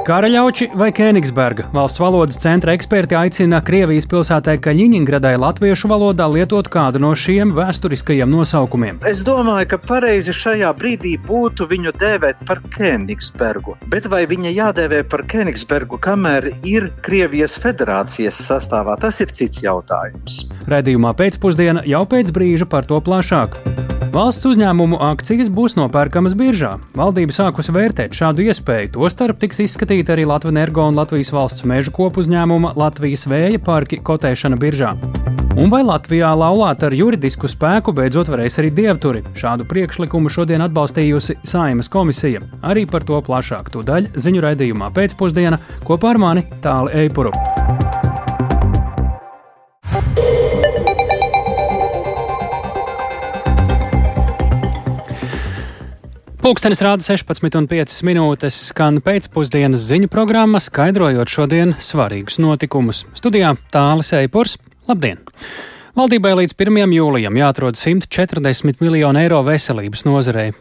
[0.00, 7.02] Karaļauči vai Kēnigsberga valsts valodas centra eksperti aicina Krievijas pilsētai Kaļiņingradai latviešu valodā lietot kādu
[7.04, 9.02] no šiem vēsturiskajiem nosaukumiem.
[9.10, 13.76] Es domāju, ka pareizi šajā brīdī būtu viņu dēvēt par Kēnigsbergu.
[13.92, 20.46] Bet vai viņa jādēvē par Kēnigsbergu, kamēr ir Krievijas federācijas sastāvā, tas ir cits jautājums.
[20.70, 23.60] Redījumā pēcpusdienā jau pēc brīža par to plašāk.
[24.10, 26.72] Valsts uzņēmumu akcijas būs nopērkamas biržā.
[26.98, 28.90] Valdība sākusi vērtēt šādu iespēju.
[28.96, 34.00] Tostarp tiks izskatīta arī Latvijas energo un Latvijas valsts meža kopu uzņēmuma Latvijas vēja parki
[34.02, 34.96] kotēšana biržā.
[35.60, 39.22] Un vai Latvijā laulāt ar juridisku spēku beidzot varēs arī dievturi?
[39.38, 42.42] Šādu priekšlikumu šodien atbalstījusi Saimas komisija.
[42.66, 47.34] Arī par to plašāk tūdaļ ziņu raidījumā pēcpusdienā kopā ar mani Tāli Eipuru.
[56.40, 63.02] Pūkstens rāda 16,5 minūtes, skan pēcpusdienas ziņu programma, skaidrojot šodien svarīgus notikumus.
[63.12, 64.56] Studijā Tālis Eipurs.
[64.88, 65.20] Labdien!
[66.00, 66.96] Valdībai līdz 1.
[66.96, 70.54] jūlijam jāatrod 140 miljonu eiro veselības nozarei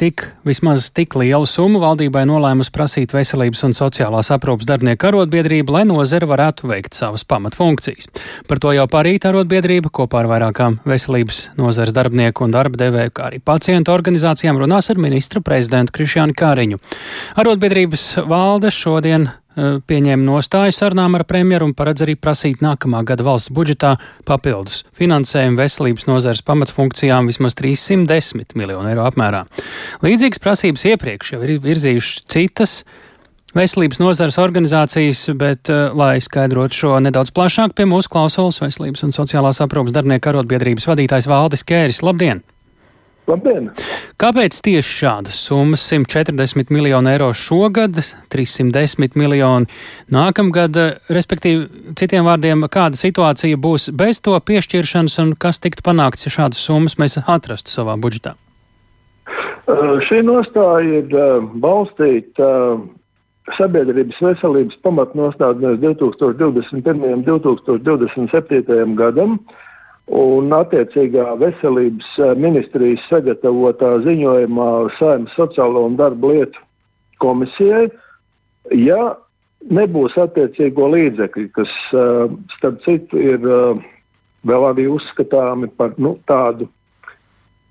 [0.00, 5.84] tik, vismaz tik lielu summu valdībai nolēmusi prasīt Veselības un sociālās aprūpas darbinieku arotbiedrība, lai
[5.88, 8.10] nozara varētu veikt savas pamatfunkcijas.
[8.48, 13.28] Par to jau parīt arotbiedrība kopā ar vairākām veselības nozares darbinieku un darba devēju, kā
[13.30, 16.82] arī pacientu organizācijām runās ar ministru prezidentu Krišjānu Kāriņu.
[17.40, 23.52] Arotbiedrības valde šodien pieņēma nostāju sarunām ar premjeru un paredz arī prasīt nākamā gada valsts
[23.54, 23.94] budžetā
[24.28, 29.44] papildus finansējumu veselības nozares pamatfunkcijām vismaz 310 miljonu eiro apmērā.
[30.04, 32.78] Līdzīgas prasības iepriekš jau ir virzījušas citas
[33.54, 39.14] veselības nozares organizācijas, bet, uh, lai skaidrotu šo nedaudz plašāk, pie mūsu klausulas veselības un
[39.14, 42.02] sociālās aprūpas darbinieku arotbiedrības vadītājs Valdis Kēris.
[42.06, 42.42] Labdien!
[43.24, 43.70] Labdien!
[44.20, 47.96] Kāpēc tieši šādas summas- 140 miljoni eiro šogad,
[48.28, 49.66] 310 miljoni
[50.12, 50.76] nākamgad,
[51.08, 56.60] respektīvi, citiem vārdiem, kāda situācija būs bez to piešķiršanas un kas tiktu panākts, ja šādas
[56.60, 58.34] summas mēs atrastu savā budžetā?
[59.66, 62.80] Uh, šī nostāja ir uh, balstīta uh,
[63.56, 67.14] sabiedrības veselības pamatnostādnēs 2021.
[67.14, 68.94] un 2027.
[68.94, 69.38] gadam.
[69.40, 69.62] Uh,
[70.12, 76.60] Un attiecīgā veselības eh, ministrijas sagatavotā ziņojumā Saimnes sociālo un darba lietu
[77.24, 77.86] komisijai,
[78.76, 79.14] ja
[79.72, 83.80] nebūs attiecīgo līdzekļu, kas eh, starp citu ir eh,
[84.44, 86.68] vēl arī uzskatāmi par nu, tādu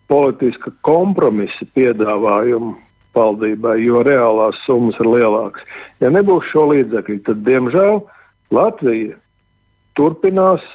[0.09, 2.73] politisku kompromisu piedāvājumu
[3.13, 5.65] valdībai, jo reālās summas ir lielākas.
[6.01, 8.01] Ja nebūs šo līdzekļu, tad diemžēl
[8.53, 9.19] Latvija
[9.93, 10.65] turpinās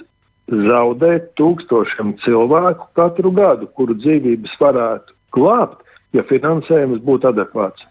[0.49, 5.85] zaudēt tūkstošiem cilvēku katru gadu, kuru dzīvības varētu glābt,
[6.17, 7.87] ja finansējums būtu adekvāts.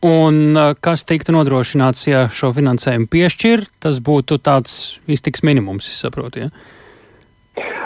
[0.00, 6.46] Un kas tiktu nodrošināts, ja šo finansējumu piešķir, tas būtu tāds iztiks minimums, es saprotu.
[6.46, 6.48] Ja?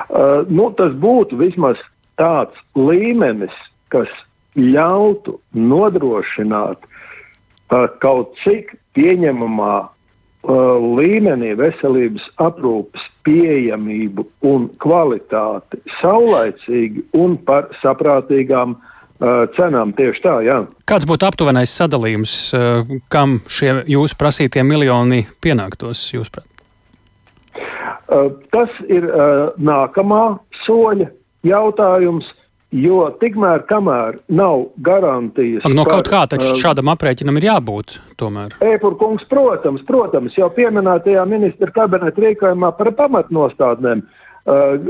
[0.06, 1.82] Uh, nu, tas būtu vismaz
[2.20, 3.54] tāds līmenis,
[3.90, 4.12] kas
[4.54, 9.74] ļautu nodrošināt uh, kaut cik pieņemamā
[10.44, 19.94] līmenī veselības aprūpes pieejamību un kvalitāti saulaicīgi un par saprātīgām uh, cenām.
[19.96, 20.58] Tieši tā, jā.
[20.90, 26.46] Kāds būtu aptuvenais sadalījums, uh, kam šie jūsu prasītie miljoni pienāktos, jūsuprāt?
[28.04, 31.08] Uh, tas ir uh, nākamā soļa
[31.46, 32.34] jautājums.
[32.74, 35.62] Jo tikmēr, kamēr nav garantijas.
[35.70, 37.98] No kaut kā taču uh, šādam aprēķinam ir jābūt.
[38.66, 44.88] Epurkungs, protams, protams, jau pieminētajā ministra kabineta rīkojumā par pamatnostādnēm uh,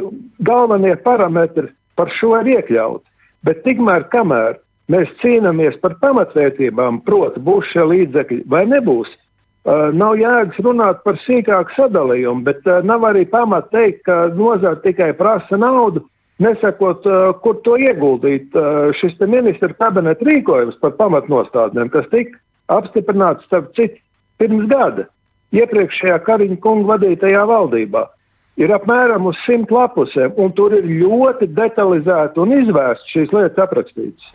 [0.49, 3.05] galvenie parametri par šo ir iekļauti.
[3.45, 4.57] Bet tikmēr, kamēr
[4.89, 11.21] mēs cīnāmies par pamatvērtībām, proti, būs šie līdzekļi vai nebūs, uh, nav jēgas runāt par
[11.27, 16.07] sīkāku sadalījumu, bet nav arī pamata teikt, ka nozara tikai prasa naudu
[16.43, 17.07] nesakot,
[17.43, 18.55] kur to ieguldīt.
[18.99, 22.39] Šis ministra kabineta rīkojums par pamatnostādnēm, kas tika
[22.73, 24.01] apstiprināts starp citu
[24.41, 25.07] pirms gada,
[25.55, 28.09] iepriekšējā Kariņa kunga vadītajā valdībā.
[28.55, 34.29] Ir apmēram uz simt lapusēm, un tur ir ļoti detalizēti un izvērsti šīs lietas aprakstītas.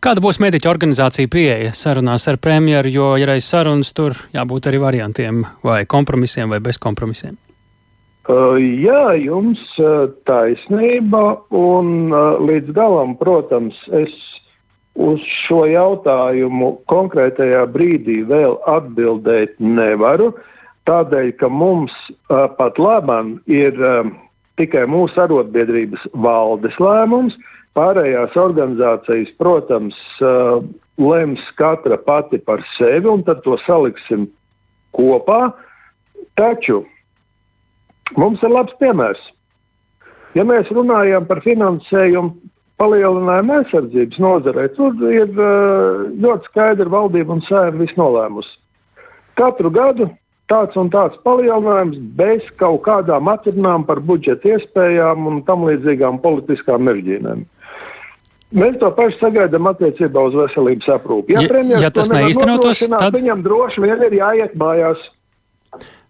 [0.00, 4.80] Kāda būs mediķa organizācija pieeja sarunās ar premjeru, jo, ja reiz sarunas, tur jābūt arī
[4.80, 7.36] variantiem vai kompromisiem vai bez kompromisiem?
[8.26, 14.16] Uh, jā, jums uh, taisnība, un uh, līdz galam, protams, es
[14.98, 20.32] uz šo jautājumu konkrētajā brīdī vēl atbildēt nevaru.
[20.90, 21.92] Tādēļ, ka mums
[22.30, 23.74] pat labam ir
[24.56, 27.34] tikai mūsu arotbiedrības valdes lēmums,
[27.74, 29.98] pārējās organizācijas, protams,
[30.96, 34.28] lems katra pati par sevi, un tad to saliksim
[34.96, 35.50] kopā.
[36.38, 36.84] Taču
[38.14, 39.22] mums ir labs piemērs.
[40.36, 42.34] Ja mēs runājam par finansējumu
[42.80, 48.58] palielinājumu aizsardzības nozarē, tur ir uh, ļoti skaidri valdība un sēma viss nolēmusi.
[49.36, 50.10] Katru gadu
[50.50, 56.84] tāds un tāds palielinājums bez kaut kādām atrunām par budžeta iespējām un tam līdzīgām politiskām
[56.86, 57.44] mežģīnēm.
[58.56, 61.34] Mēs to pašu sagaidām attiecībā uz veselības aprūpi.
[61.34, 65.02] Ja, ja, ja tas neīstenotos, tad viņam droši vien ir jāiet mājās.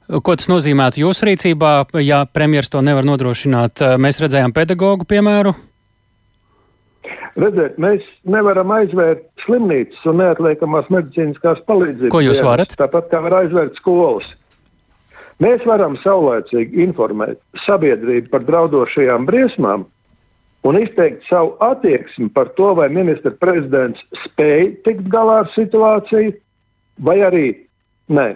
[0.07, 1.71] Ko tas nozīmētu jūsu rīcībā,
[2.05, 3.83] ja premjerministrs to nevar nodrošināt?
[3.99, 5.55] Mēs redzējām pedagoģu piemēru.
[7.37, 12.13] Redziet, mēs nevaram aizvērt slimnīcas un neatliekamās medicīniskās palīdzības.
[12.15, 12.73] Ko jūs varat?
[12.79, 14.31] Tāpat kā var aizvērt skolas.
[15.43, 19.85] Mēs varam saulēcīgi informēt sabiedrību par draudošajām briesmām,
[20.67, 26.33] un izteikt savu attieksmi par to, vai ministra prezidents spēj tikt galā ar situāciju,
[27.05, 27.47] vai arī
[28.09, 28.31] nē.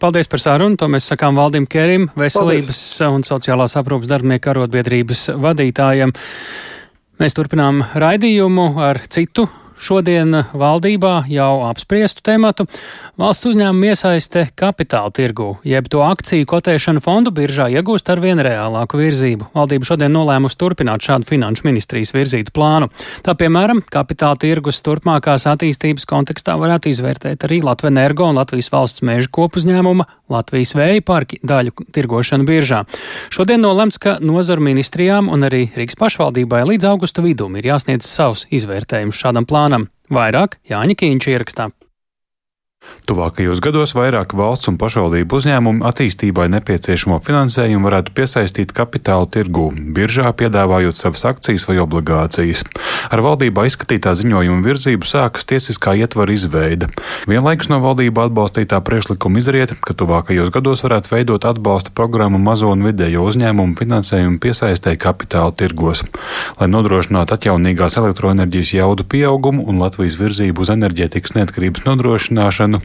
[0.00, 0.78] Paldies par sarunu.
[0.80, 3.16] To mēs sakām Valdim Kerim, veselības Paldies.
[3.18, 6.14] un sociālās aprūpas darbinieku arotbiedrības vadītājiem.
[7.20, 9.44] Mēs turpinām raidījumu ar citu
[9.80, 12.66] Šodien valdībā jau apspriestu tematu
[13.20, 19.00] valsts uzņēmumu iesaiste kapitāla tirgu, jeb to akciju kotēšanu fondu biržā iegūst ar vien reālāku
[19.00, 19.48] virzību.
[19.56, 22.90] Valdība šodien nolēmusi turpināt šādu finanšu ministrijas virzītu plānu.
[23.24, 29.00] Tā, piemēram, kapitāla tirgus turpmākās attīstības kontekstā varētu izvērtēt arī Latvijas energo un Latvijas valsts
[29.06, 32.84] mēžu kopuzņēmuma Latvijas vēja parki daļu tirgošanu biržā.
[33.32, 38.44] Šodien nolemts, ka nozaru ministrijām un arī Rīgas pašvaldībai līdz augusta vidum ir jāsniedz savs
[38.52, 39.88] izvērtējums šādam plānam plānam.
[40.10, 41.70] Vairāk Jāņa Kīņš ierakstā.
[43.10, 49.64] Tuvākajos gados vairāk valsts un pašvaldību uzņēmumu attīstībai nepieciešamo finansējumu varētu piesaistīt kapitāla tirgū,
[49.96, 52.62] biržā piedāvājot savas akcijas vai obligācijas.
[53.10, 56.86] Ar valdībā izskatītā ziņojuma virzību sākas tiesiskā ietvara izveide.
[57.26, 62.86] Vienlaikus no valdība atbalstītā priekšlikuma izriet, ka tuvākajos gados varētu veidot atbalsta programmu mazo un
[62.86, 66.04] vidējo uzņēmumu finansējumu piesaistē kapitāla tirgos,
[66.60, 72.80] lai nodrošinātu atjaunīgās elektroenerģijas jaudu pieaugumu un Latvijas virzību uz enerģētikas neatkarības nodrošināšanu plānu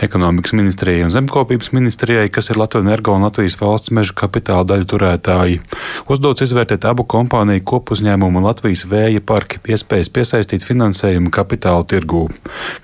[0.00, 4.86] ekonomikas ministrijai un zemkopības ministrijai, kas ir Latvijas energo un Latvijas valsts meža kapitāla daļu
[4.88, 5.60] turētāji.
[6.08, 12.28] Uzdots izvērtēt abu kompāniju kopuzņēmumu un Latvijas vēja parki iespējas piesaistīt finansējumu kapitāla tirgū.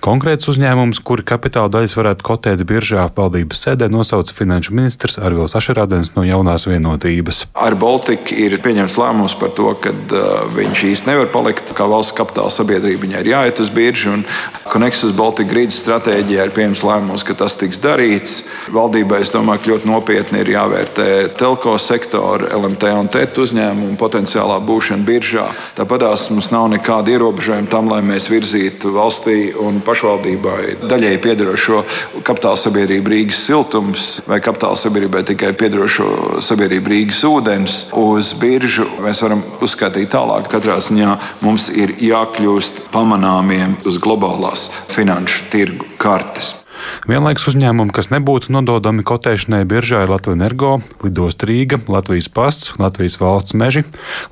[0.05, 6.13] Konkrēts uzņēmums, kuri kapitāla daļas varētu kotēt biržā, valdības sēdē nosauca finanšu ministrs Arvils Ašerādens
[6.17, 7.47] no jaunās vienotības.
[7.57, 12.17] Ar Baltiku ir pieņemts lēmums par to, ka uh, viņš īsti nevar palikt kā valsts
[12.17, 13.07] kapitāla sabiedrība.
[13.07, 14.27] Viņai ir jāiet uz biržu un
[14.67, 18.33] Connexus Baltica grīdas stratēģija Beļģijā ir pieņemts lēmums, ka tas tiks darīts.
[18.75, 21.07] Valdībai, es domāju, ka ļoti nopietni ir jāvērtē
[21.41, 25.47] telko sektora, LMT un TET uzņēmumu potenciālā būšana biržā.
[25.79, 26.05] Tāpat
[26.35, 31.81] mums nav nekāda ierobežojuma tam, lai mēs virzītu valstī un pašvaldībai daļēji piedarošo
[32.21, 38.91] kapitāla sabiedrību Rīgas siltums vai kapitāla sabiedrībai tikai piedarošo sabiedrību Rīgas ūdens uz biržu.
[39.01, 40.53] Mēs varam uzskatīt tālāk.
[40.53, 45.89] Katrā ziņā mums ir jākļūst pamanāmiem uz globālās finanšu tirgu
[46.35, 46.66] this.
[47.09, 50.73] Vienlaikus uzņēmumi, kas nebūtu nododami kotēšanai biržā, ir Latvijas energo,
[51.05, 53.85] Lidost Rīga, Latvijas pasts, Latvijas valsts meži,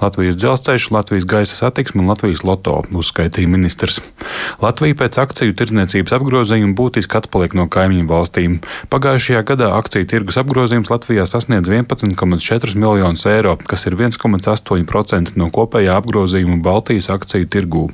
[0.02, 4.00] Latvijas dzelzceļš, Latvijas gaisa satiksme un Latvijas loto, uzskaitīja ministrs.
[4.62, 8.58] Latvija pēc akciju tirdzniecības apgrozījuma būtiski atpaliek no kaimiņu valstīm.
[8.93, 15.96] Pagājušajā gadā akciju tirgus apgrozījums Latvijā sasniedz 11,4 miljonus eiro, kas ir 1,8% no kopējā
[16.01, 17.86] apgrozījuma Baltijas akciju tirgū.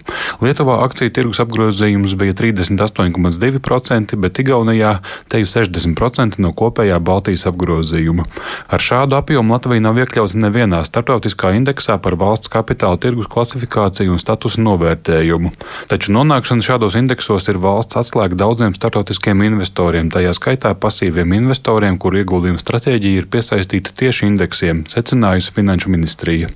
[0.44, 4.96] Lietuvā akciju tirgus apgrozījums bija 38,2%, bet Igaunijā
[5.30, 8.24] te jau 60% no kopējā Baltijas apgrozījuma.
[8.70, 14.22] Ar šādu apjomu Latvija nav iekļauta nevienā starptautiskā indeksā par valsts kapitāla tirgus klasifikāciju un
[14.22, 15.52] statusu novērtējumu.
[15.90, 22.22] Taču nonākšana šādos indeksos ir valsts atslēga daudziem starptautiskiem investoriem, tajā skaitā pasīviem investoriem, kuru
[22.22, 26.50] ieguldījumu stratēģija ir piesaistīta tieši indeksiem, secinājusi Finanšu ministrija.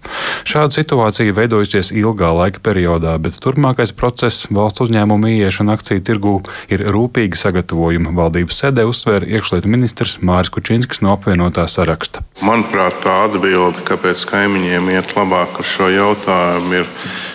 [0.49, 6.37] Šāda situācija veidojusies ilgā laika periodā, bet turpmākais process valsts uzņēmumu ieiešana akciju tirgū
[6.73, 12.23] ir rūpīgi sagatavots sagatavojumu valdības sēdē uzsvēra iekšlietu ministrs Māris Kučinskis no apvienotā saraksta.
[12.43, 16.87] Manuprāt, tā atbilde, kāpēc kaimiņiem iet labāk ar šo jautājumu, ir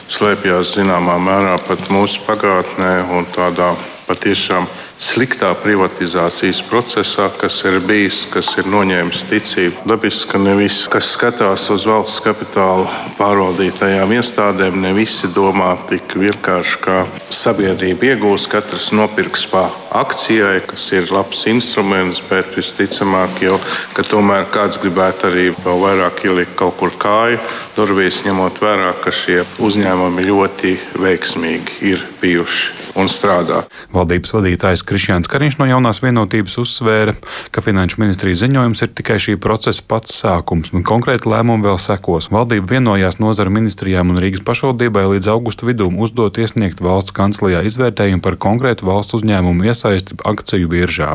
[0.08, 3.74] slēpjas zināmā mērā pat mūsu pagātnē un tādā
[4.08, 4.68] patiešām
[5.00, 9.86] sliktā privatizācijas procesā, kas ir bijis, kas ir noņēmis ticību.
[9.88, 12.88] Dabiski, ka ne visi, kas skatās uz valsts kapitāla
[13.18, 16.98] pārvaldītajām iestādēm, ne visi domā tik vienkārši, kā
[17.32, 23.56] sabiedrība iegūs, katrs nopirks pa akcijai, kas ir labs instruments, bet visticamāk jau,
[23.96, 27.40] ka tomēr kāds gribētu arī vēl vairāk ielikt kaut kur kāju
[27.78, 33.64] durvīs, ņemot vērā, ka šie uzņēmumi ļoti veiksmīgi ir bijuši un strādā.
[33.96, 37.14] Valdības vadītājs Krišjāns Kariņš no jaunās vienotības uzsvēra,
[37.54, 42.32] ka Finanšu ministrijas ziņojums ir tikai šī procesa pats sākums, un konkrēti lēmumi vēl sekos.
[42.34, 48.26] Valdība vienojās nozara ministrijām un Rīgas pašvaldībai līdz augusta vidum uzdot iesniegt valsts kanclijā izvērtējumu
[48.26, 51.14] par konkrētu valsts uzņēmumu iesaisti akciju biržā.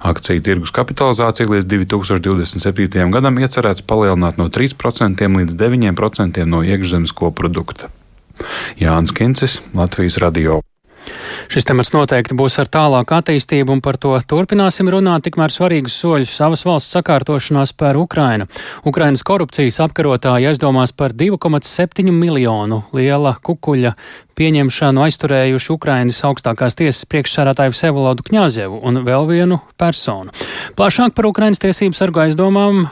[0.00, 3.12] Akciju tirgus kapitalizācija līdz 2027.
[3.12, 7.92] gadam iecerēts palielināt no 3% līdz 9% no iekšzemes koprodukta.
[8.80, 10.62] Jānis Kincis, Latvijas Radio.
[11.52, 15.26] Šis temats noteikti būs ar tālāku attīstību, un par to turpināsim runāt.
[15.26, 18.46] Tikmēr svarīgus soļus savas valsts sakārtošanās par Ukrainu.
[18.88, 23.92] Ukrainas korupcijas apkarotāji aizdomās par 2,7 miljonu liela kukuļa
[24.40, 30.32] pieņemšanu aizturējuši Ukrainas augstākās tiesas priekšsārātāju Sevolodu Kņāzevu un vēl vienu personu.
[30.80, 32.86] Plašāk par Ukrainas tiesību sargu aizdomām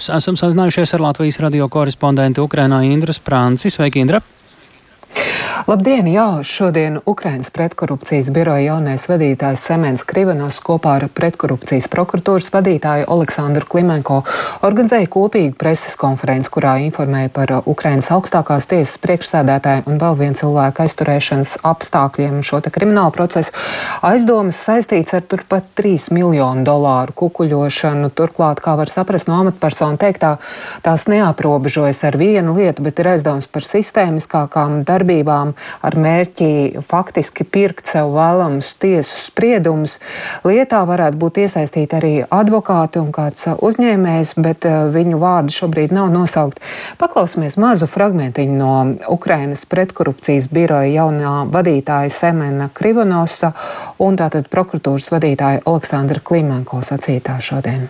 [0.00, 3.76] esam sazinājušies ar Latvijas radio korespondentu Ukrainā Indras Prāncis.
[3.76, 4.24] Sveiki, Indra!
[5.68, 6.06] Labdien!
[6.08, 13.68] Jā, šodien Ukrainas pretkorupcijas biroja jaunais vadītājs Semens Krivanos kopā ar pretkorupcijas prokuratūras vadītāju Aleksandru
[13.68, 14.22] Klimenko
[14.64, 20.86] organizēja kopīgu preses konferenci, kurā informēja par Ukrainas augstākās tiesas priekšsēdētāju un vēl vienu cilvēku
[20.86, 23.52] aizturēšanas apstākļiem šo te kriminālu procesu.
[24.08, 28.08] Aizdomas saistīts ar turpat 3 miljonu dolāru kukuļošanu.
[28.16, 30.38] Turklāt, kā var saprast no amatpersonu teiktā,
[30.86, 37.44] tās neaprobežojas ar vienu lietu, bet ir aizdomas par sistēmiskākām darbībām darbībām ar mērķi faktiski
[37.44, 39.98] pirkt sev vēlamus tiesu spriedumus.
[40.44, 46.10] Lietā varētu būt iesaistīti arī advokāti un kāds uzņēmējs, bet eh, viņu vārdi šobrīd nav
[46.12, 46.60] nosaukt.
[47.00, 48.74] Paklausīsimies mazu fragmentiņu no
[49.08, 53.54] Ukrainas pretkorupcijas biroja jaunā vadītāja Semena Krivonosa
[53.98, 57.88] un tātad prokuratūras vadītāja Aleksandra Klimenko sacītā šodien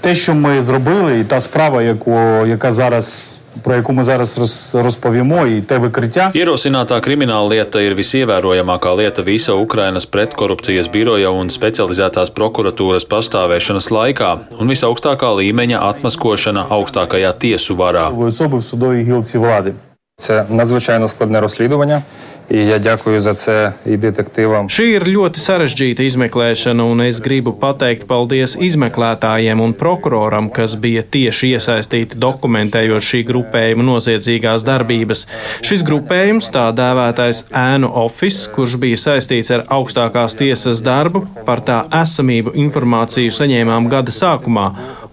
[0.00, 4.38] Те, що ми зробили, і та справа, яку, яка зараз про яку ми зараз
[4.74, 6.32] розповімо, і те викриття.
[6.34, 14.30] Ierosinātā krimināla lieta ir visievērojamākā lieta visa Ukrainas pretkorupcijas biroja un specializētās prokuratūras pastāvēšanas laikā
[14.58, 18.10] un visaugstākā līmeņa atmaskošana augstākajā tiesu varā.
[18.10, 19.74] Особи в судовій гілці влади.
[20.18, 22.02] Це надзвичайно складне розслідування.
[22.50, 24.68] Ja ďakuju za це і детективам.
[24.68, 31.02] Šī ir ļoti sarežģīta izmeklēšana, un es gribu pateikt paldies izmeklētājiem un prokuroram, kas bija
[31.02, 35.24] tieši iesaistīti dokumentējot šī grupējuma noziedzīgās darbības.
[35.64, 41.86] Šis grupējums, tā dēvētais ēnu office, kurš bija saistīts ar augstākās tiesas darbu, par tā
[42.02, 44.66] esamību informāciju saņēmām gada sākumā,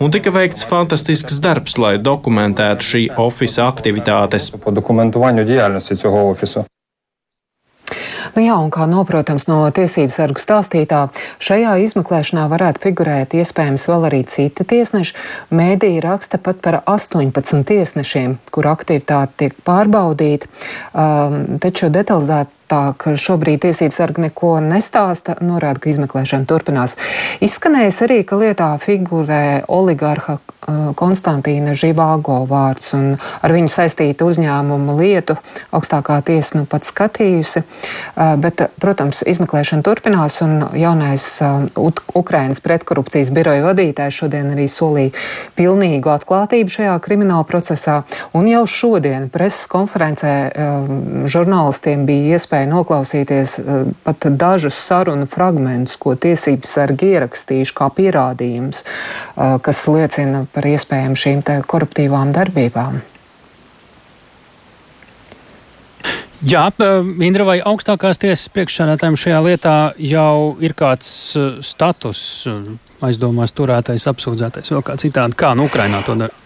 [0.04, 4.52] un tika veikts fantastisks darbs, lai dokumentētu šī oficiāla aktivitātes.
[4.64, 6.66] По документуванню діяльності цього офісу.
[8.37, 11.07] Nu jā, un kā noprotams no tiesības sargu stāstītā,
[11.41, 15.15] šajā izmeklēšanā varētu figurēt iespējams vēl arī citi tiesneši.
[15.57, 20.51] Mēdīja raksta pat par 18 tiesnešiem, kur aktivitāte tiek pārbaudīta,
[20.93, 26.99] um, taču detalizēt tā, ka šobrīd tiesības sargi neko nestāsta, norāda, ka izmeklēšana turpinās.
[27.41, 30.37] Izskanējis arī, ka lietā figurē oligarha
[30.97, 35.37] Konstantīna Živāgo vārds un ar viņu saistītu uzņēmumu lietu
[35.75, 41.67] augstākā tiesa nu pat skatījusi, uh, bet, protams, izmeklēšana turpinās un jaunais uh,
[42.17, 45.15] Ukrainas pretkorupcijas biroja vadītājs šodien arī solīja
[45.59, 48.03] pilnīgu atklātību šajā krimināla procesā.
[48.37, 50.33] Un jau šodien preses konferencē
[51.31, 58.83] žurnālistiem bija iespēja noklausīties eh, pat dažus sarunu fragmentus, ko tiesības sargi ierakstījuši kā pierādījums,
[58.85, 63.03] eh, kas liecina par iespējām šīm koruptīvām darbībām.
[66.47, 66.67] Jā,
[67.25, 71.09] Indra, vai augstākās tiesas priekšsēdētājiem šajā lietā jau ir kāds
[71.65, 72.21] status
[73.05, 76.46] aizdomās turētais, apsūdzētais vai kā citādi, kā nu Ukrainā to dara?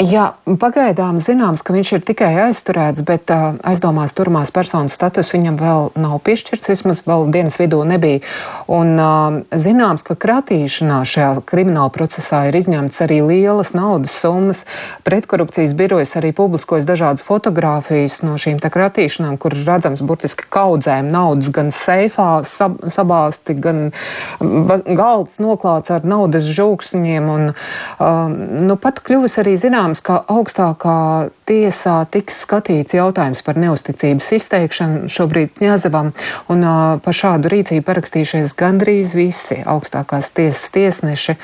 [0.00, 5.58] Jā, pagaidām zināms, ka viņš ir tikai aizturēts, bet uh, aizdomās turmās personas status viņam
[5.60, 8.22] vēl nav piešķirts, vismaz vēl dienas vidū nebija.
[8.64, 14.62] Un uh, zināms, ka kratīšanā šajā krimināla procesā ir izņemts arī lielas naudas summas.
[15.04, 21.52] Pretkorupcijas birojas arī publiskojas dažādas fotogrāfijas no šīm te kratīšanām, kur redzams burtiski kaudzēm naudas
[21.52, 23.92] gan seifā sab sabāsti, gan
[24.40, 27.30] galds noklāts ar naudas žūksņiem.
[27.36, 33.56] Un, uh, nu, pat kļuvis arī zināms, zināms, ka augstākā tiesā tiks skatīts jautājums par
[33.58, 36.12] neusticības izteikšanu šobrīd Ņazavam,
[36.48, 36.64] un
[37.02, 41.36] par šādu rīcību parakstījušies gandrīz visi augstākās tiesas tiesneši,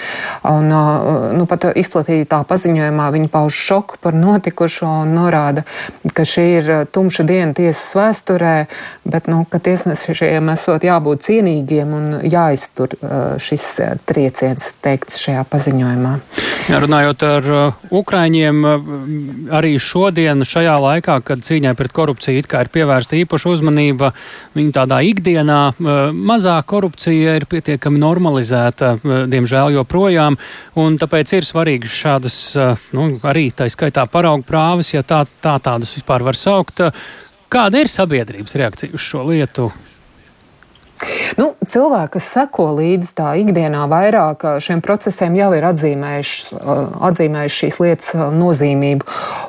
[0.45, 0.71] un
[1.37, 5.65] nu, pat izplatītā paziņojumā viņi pauž šoku par notikušo un norāda,
[6.15, 8.67] ka šī ir tumša diena tiesas vēsturē,
[9.05, 12.95] bet, nu, ka tiesnešiem esot jābūt cienīgiem un jāiztur
[13.43, 13.67] šis
[14.07, 16.17] trieciens teikts šajā paziņojumā.
[16.67, 18.91] Jā, runājot ar uh, Ukraiņiem, uh,
[19.59, 24.13] arī šodien, šajā laikā, kad cīņai pret korupciju it kā ir pievērsta īpaša uzmanība,
[24.57, 30.39] viņu tādā ikdienā uh, mazā korupcija ir pietiekami normalizēta, uh, diemžēl joprojām,
[30.83, 32.39] un tāpēc ir svarīgas šādas,
[32.97, 36.85] nu, arī tā skaitā paraugu prāvis, ja tā, tā tādas vispār var saukt.
[37.53, 39.71] Kāda ir sabiedrības reakcija uz šo lietu?
[41.35, 46.61] Nu, cilvēki, kas seko līdzi tā ikdienā vairāk šiem procesiem, jau ir atzīmējuši,
[47.09, 49.07] atzīmējuši šīs lietas nozīmību.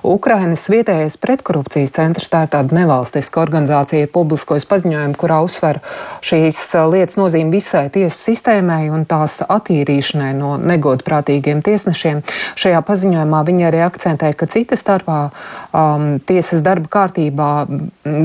[0.07, 5.81] Ukrainas vietējais pretkorupcijas centrs, tā ir tāda nevalstiska organizācija, publiskojas paziņojumu, kurā uzsver
[6.25, 12.23] šīs lietas nozīmi visai tiesu sistēmai un tās attīrīšanai no negodprātīgiem tiesnešiem.
[12.59, 17.51] Šajā paziņojumā viņi arī akcentē, ka cita starpā um, tiesas darba kārtībā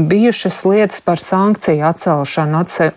[0.08, 2.90] bijušas lietas par sankciju atcelšanu, atse,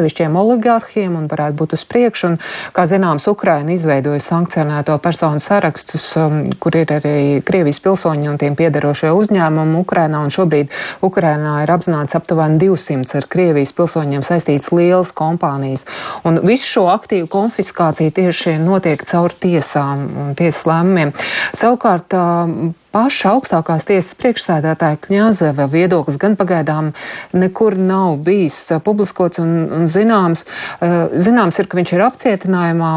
[0.00, 2.30] atsevišķiem oligarhiem un varētu būt uz priekšu.
[2.30, 2.36] Un,
[2.72, 8.56] kā zināms, Ukraina izveidoja sankcionēto personu sarakstus, um, kur ir arī Krievijas pilsoņi un tiem
[8.56, 10.22] piedarošie uzņēmumi Ukrainā.
[10.24, 10.72] Un šobrīd
[11.04, 15.84] Ukrainā ir apzināts aptuveni 200 ar Krievijas pilsoņiem saistīts lielas kompānijas.
[16.24, 21.12] Un visu šo aktīvu konfiskāciju tieši notiek caur tiesām un tiesas lēmumiem.
[21.52, 26.92] Savukārt, um, paša augstākās tiesas priekšsēdētāja Kņāzeva viedoklis gan pagaidām
[27.36, 30.44] nekur nav bijis uh, publiskots un, un zināms.
[30.80, 32.92] Uh, zināms ir, ka viņš ir apcietinājumā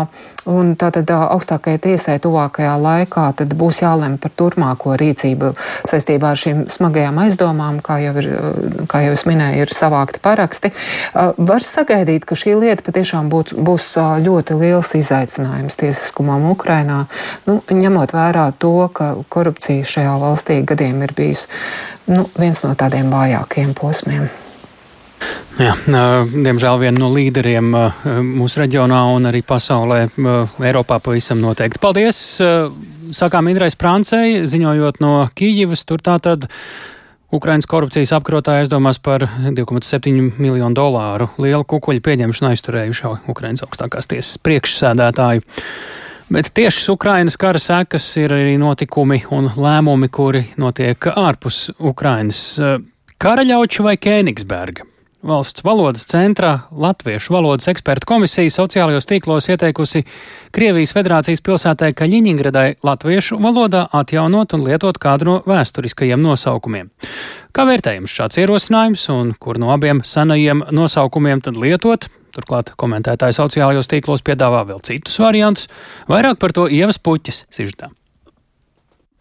[0.50, 5.54] un tātad uh, augstākajai tiesai tuvākajā laikā tad būs jālem par turpmāko rīcību
[5.90, 8.30] saistībā ar šīm smagajām aizdomām, kā jau, ir,
[8.92, 10.74] kā jau es minēju, ir savākti paraksti.
[11.14, 13.94] Var sagaidīt, ka šī lieta patiešām būt, būs
[14.26, 17.04] ļoti liels izaicinājums tiesiskumam Ukrainā,
[17.48, 21.48] nu, ņemot vērā to, ka korupcija arī šajā valstī gadiem ir bijis
[22.08, 24.30] nu, viens no tādiem vājākiem posmiem.
[25.60, 27.68] Jā, diemžēl viena no līderiem
[28.26, 30.08] mūsu reģionā un arī pasaulē,
[30.64, 31.80] Eiropā pavisam noteikti.
[31.80, 32.18] Paldies!
[33.14, 36.50] Sākām Indrais Prancei, ziņojot no Kīģivas, tur tātad
[37.34, 44.42] Ukrainas korupcijas apkarotāji aizdomās par 2,7 miljonu dolāru lielu kukuļu pieņemšanu aizturējušo Ukrainas augstākās tiesas
[44.44, 45.46] priekšsēdētāju.
[46.30, 52.40] Bet tieši Ukrainas kara sekas ir arī notikumi un lēmumi, kuri notiek ārpus Ukrainas.
[53.24, 54.88] Karaļauča vai Kēnigsberga?
[55.24, 60.02] Valsts valodas centrā Latviešu valodas ekspertu komisija sociālajos tīklos ieteikusi
[60.52, 66.92] Krievijas federācijas pilsētai Kaļiņingradai latviešu valodā atjaunot un lietot kādu no vēsturiskajiem nosaukumiem.
[67.56, 72.10] Kā vērtējums šāds ierosinājums un kur no abiem senajiem nosaukumiem tad lietot?
[72.34, 75.68] Turklāt komentētāji sociālajos tīklos piedāvā vēl citus variantus.
[76.10, 77.92] Vairāk par to ievas puķis sižetā.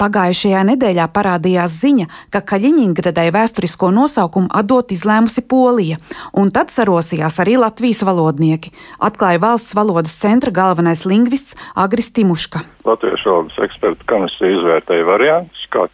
[0.02, 6.00] Pagājušajā nedēļā parādījās ziņa, ka Kaļiņingradai vēsturisko nosaukumu atdot izlēmusi Polija,
[6.34, 12.64] un tad sarosījās arī Latvijas valodnieki, atklāja valsts valodas centra galvenais lingvists Agris Timuška.
[12.88, 15.86] Latviešu valodas eksperta komisija izvērtēja variantus, kā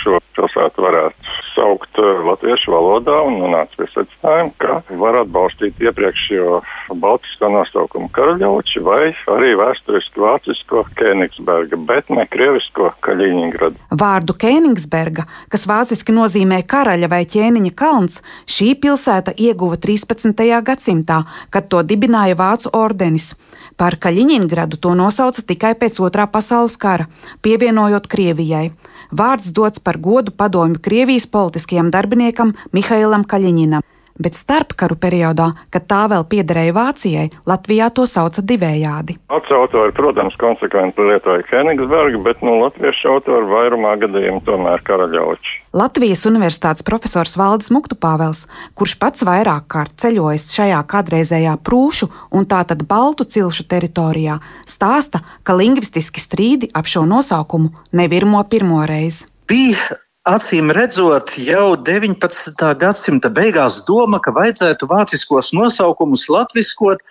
[0.00, 6.60] šo pilsētu varētu saukt eh, latviešu valodā un nonāca pie secinājuma, ka var atbalstīt iepriekšējo
[7.02, 13.78] baltisko nosaukumu Karaļauči vai arī vēsturiski vācisko Kēnigsberga, bet ne krievisko Kaļiņingradu.
[14.00, 20.44] Vārdu Kēnigsberga, kas vāciski nozīmē karaļa vai ķēniņa kalns, šī pilsēta ieguva 13.
[20.64, 23.34] gadsimtā, kad to dibināja Vācu ordenis.
[23.80, 27.06] Par Kaļiņingradu to nosauca tikai pēc otrā pasaules kara,
[27.44, 28.70] pievienojot Krievijai.
[29.10, 33.82] Vārds dots par godu padomju Krievijas politiskajam darbiniekam Mihailam Kaļiņinam
[34.20, 39.16] bet starpkaru periodā, kad tā vēl piederēja Vācijai, Latvijā to sauca divējādi.
[39.32, 45.56] Vācu autori, protams, konsekventi lietoja Kenigsbergu, bet no nu, latviešu autori vairumā gadījumu tomēr karaļauči.
[45.76, 52.84] Latvijas Universitātes profesors Valdis Muktupāvels, kurš pats vairāk kārt ceļojis šajā kādreizējā prūšu un tātad
[52.90, 59.28] baltu cilšu teritorijā, stāsta, ka lingvistiski strīdi ap šo nosaukumu nevirmo pirmo reizi.
[59.50, 59.98] Bija
[60.30, 62.66] Acīm redzot, jau 19.
[62.78, 67.02] gadsimta beigās doma, ka vajadzētu vāciskos nosaukumus latviskot,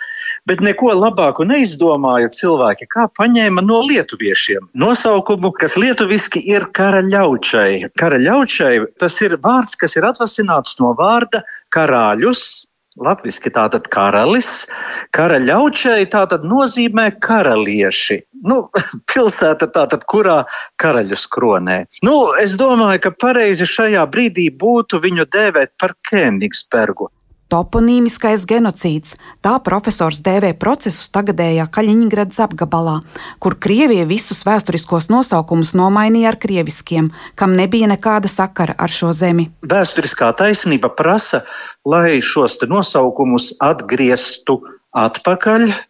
[0.48, 4.70] bet neko labāku neizdomāja cilvēki, kā paņēma no lietuviešiem.
[4.86, 7.90] Nosaukumu, kas lietuviski ir karaļaučai.
[8.00, 11.44] Karaļaučai tas ir vārds, kas ir atvasināts no vārda
[11.76, 12.69] karāļus,
[13.00, 14.68] Latvijasiski tātad karalis,
[15.16, 18.20] karaļaučai tātad nozīmē karalieši.
[18.48, 18.62] Nu,
[19.12, 20.42] pilsēta tātad, kurā
[20.82, 21.80] karaļus kronē.
[22.06, 27.10] Nu, es domāju, ka pareizi šajā brīdī būtu viņu dēvēt par Kēnigsbergu.
[27.50, 33.02] Toponīmiskais genocīds- tā profesors dēvē procesus tagadējā Kaļiņgradas apgabalā,
[33.40, 39.50] kur Krievija visus vēsturiskos nosaukumus nomainīja ar krieviskiem, kam nebija nekāda sakara ar šo zemi.
[39.66, 41.44] Vēsturiskā taisnība prasa,
[41.86, 44.62] lai šos nosaukumus atgrieztu
[44.94, 45.89] atpakaļ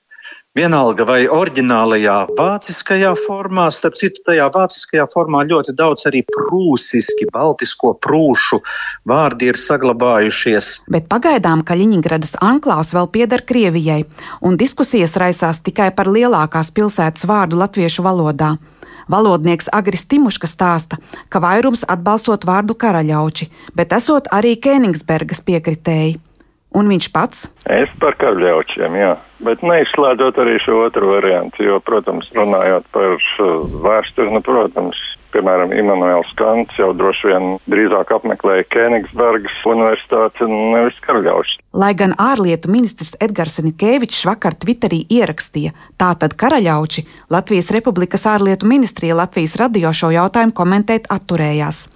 [0.59, 7.93] Vienalga vai oriģinālajā vāciskajā formā, starp citu, tajā vāciskajā formā ļoti daudz arī prūsiski, baltisko
[8.03, 8.59] prūšu
[9.07, 10.73] vārdi ir saglabājušies.
[10.91, 14.01] Bet pagaidām Kaļiņgradas anklāvs vēl pieder Krievijai,
[14.43, 18.57] un diskusijas raisās tikai par lielākās pilsētas vārdu latviešu valodā.
[19.07, 20.99] Valodnieks Agris Timuška stāsta,
[21.31, 23.47] ka vairums atbalstot vārdu karaļauči,
[23.79, 26.19] bet esot arī Kēnigsbergas piekritēji.
[26.77, 27.47] Un viņš pats?
[27.65, 29.13] Es par karļaučiem, jā.
[29.45, 33.15] Bet neizslēdzot arī šo otru variantu, jo, protams, runājot par
[33.85, 34.99] vēsturi, nu, protams,
[35.33, 41.57] piemēram, Imants Kants jau droši vien drīzāk apmeklēja Kēnigsbergas universitāti un nevis karļaučus.
[41.73, 49.17] Lai gan ārlietu ministrs Edgars Nikēvičs vakar Twitterī ierakstīja, tātad karaļauči Latvijas Republikas ārlietu ministrija
[49.17, 51.87] Latvijas radio šo jautājumu komentēt atturējās.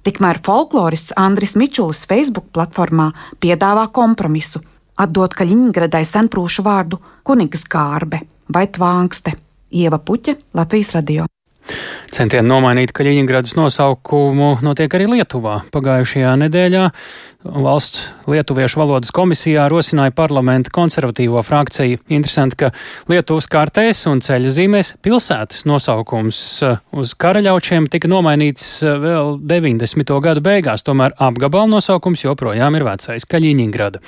[0.00, 3.10] Tikmēr folklorists Andris Mičulis Facebook platformā
[3.40, 4.62] piedāvā kompromisu-
[5.04, 9.36] atdot Kaļiņgradai senprūšu vārdu Kunigs Gārbe vai Tvāngste.
[9.70, 11.26] Ieva Puķa, Latvijas radio.
[12.10, 15.60] Centieni nomainīt Kaļiņgradas nosaukumu notiek arī Lietuvā.
[15.70, 16.86] Pagājušajā nedēļā
[17.44, 22.00] valsts lietuviešu valodas komisijā rosināja parlamenta konservatīvo frakciju.
[22.12, 22.70] Interesanti, ka
[23.08, 26.42] Lietuvas kartēs un ceļa zīmēs pilsētas nosaukums
[27.00, 30.12] uz karaļaučiem tika nomainīts uh, vēl 90.
[30.26, 34.02] gadu beigās, tomēr apgabala nosaukums joprojām ir vecais Kaļiņgrada.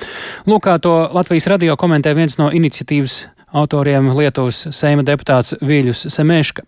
[0.51, 6.67] Lūk, kā to Latvijas radio komentē viens no iniciatīvas autoriem Lietuvas Seima deputāts Vīļus Semeška.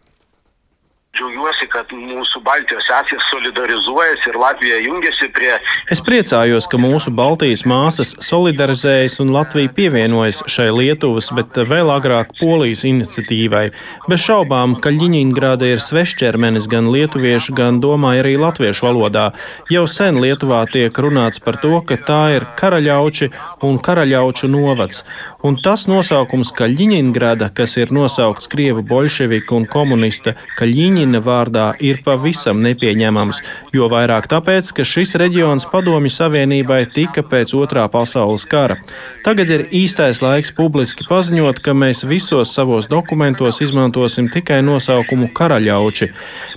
[1.14, 5.52] Džiaugiuosi, kad mūsų Baltijos sesijas solidarizuojasi ir Latvija jungiasi prie.
[5.94, 12.32] Es priecājos, ka mūsu Baltijas māsas solidarizējas un Latvija pievienojas šai Lietuvas, bet vēl agrāk
[12.40, 13.68] Polijas iniciatīvai.
[14.10, 19.28] Bez šaubām, ka Ļiņingrāda ir svešķermenis gan lietuviešu, gan domāju arī latviešu valodā.
[19.70, 23.30] Jau sen Lietuvā tiek runāts par to, ka tā ir karaļauči
[23.62, 25.04] un karaļauču novads.
[25.46, 31.98] Un tas nosaukums Kaļiņingrada, kas ir nosaukts Krievu bolševiku un komunista Kaļiņingrada, Ļeņina vārdā ir
[32.00, 33.42] pavisam nepieņemams,
[33.76, 38.78] jo vairāk tāpēc, ka šis reģions Padomju Savienībai tika pēc otrā pasaules kara.
[39.24, 46.08] Tagad ir īstais laiks publiski paziņot, ka mēs visos savos dokumentos izmantosim tikai nosaukumu karaļauči.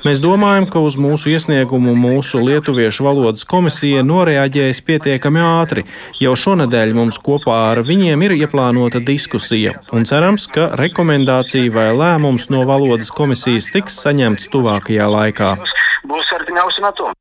[0.08, 5.84] Mēs domājam, ka uz mūsu iesniegumu mūsu lietuviešu valodas komisija noreaģēs pietiekami ātri.
[6.24, 12.48] Jau šonadēļ mums kopā ar viņiem ir ieplānota diskusija, un cerams, ka rekomendācija vai lēmums
[12.54, 15.50] no valodas komisijas tiks saņemts pieņemts tuvākajā laikā.
[16.06, 17.14] Būs artimiausi metodi.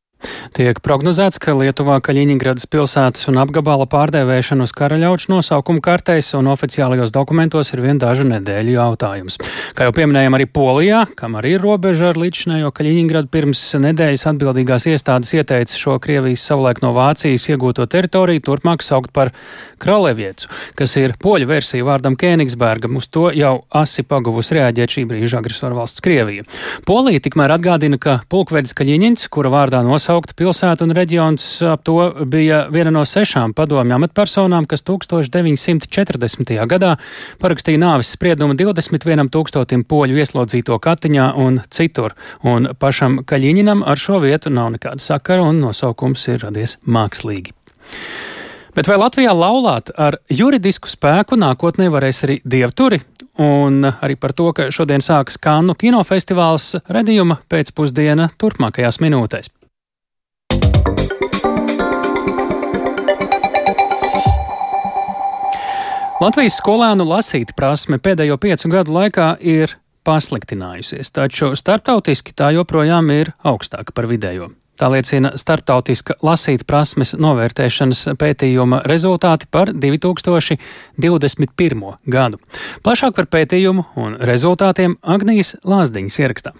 [0.57, 7.12] Tiek prognozēts, ka Lietuvā Kaļiņgradas pilsētas un apgabala pārdēvēšana uz karaļauču nosaukumu kartēs un oficiālajos
[7.12, 9.37] dokumentos ir vien dažu nedēļu jautājums.
[9.77, 14.88] Kā jau pieminējām, arī Polijā, kam arī ir robeža ar līdzinējo Kaļiņgradu, pirms nedēļas atbildīgās
[14.95, 19.35] iestādes ieteica šo Krievijas savulaik no Vācijas iegūto teritoriju turpmāk saukt par
[19.77, 22.97] Kraleviecu, kas ir poļu versija vārdam Kēnigsbergam.
[22.97, 26.49] Uz to jau asi paguvusi reaģēt šī brīža agresoru valsts Krievija.
[26.88, 31.96] Polija tikmēr atgādina, ka pulkvedis Kaļiņins, kura vārdā nosaukt nosaukta pilsēta un reģions ap to
[32.30, 36.52] bija viena no sešām padomju amatpersonām, kas 1940.
[36.70, 36.92] gadā
[37.42, 44.20] parakstīja nāvis spriedumu 21 tūkstotim poļu ieslodzīto Katiņā un citur, un pašam Kaļiņinam ar šo
[44.22, 47.54] vietu nav nekāda sakara un nosaukums ir radies mākslīgi.
[48.76, 53.00] Bet vai Latvijā laulāt ar juridisku spēku nākotnē varēs arī dievturi?
[53.40, 59.56] Un arī par to, ka šodien sākas Kānu kinofestivāls redījuma pēcpusdiena turpmākajās minūtēs.
[66.16, 69.74] Latvijas skolēnu lasīt prasme pēdējo piecu gadu laikā ir
[70.09, 74.48] pasliktinājusies, taču starptautiski tā joprojām ir augstāka par vidējo.
[74.81, 80.57] Tā liecina starptautiska lasīt prasmes novērtēšanas pētījuma rezultāti par 2021.
[82.16, 82.40] gadu.
[82.81, 86.57] Plašāk par pētījumu un rezultātiem Agnijas Lāsdiņas ierakstā.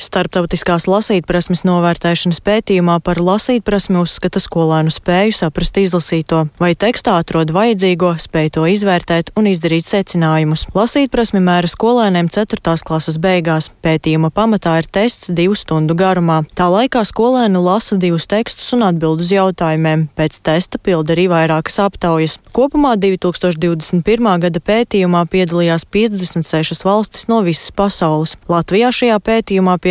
[0.00, 8.14] Starptautiskās lasītprasmes novērtēšanas pētījumā par lasītprasmi uzskata skolēnu spēju saprast izlasīto, vai tekstā atrod vajadzīgo,
[8.24, 10.64] spēj to izvērtēt un izdarīt secinājumus.
[10.72, 12.78] Lasītprasmi mēra skolēniem 4.
[12.88, 13.68] klases beigās.
[13.84, 16.38] Pētījuma pamatā ir tests divu stundu garumā.
[16.56, 20.06] Tā laikā skolēni lasa divus tekstus un atbild uz jautājumiem.
[20.16, 22.38] Pēc testa pilda arī vairākas aptaujas.
[22.56, 24.32] Kopumā 2021.
[24.46, 28.38] gada pētījumā piedalījās 56 valstis no visas pasaules.
[28.48, 29.89] Latvijā šajā pētījumā piedalījās